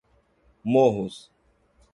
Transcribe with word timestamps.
Morros 0.65 1.29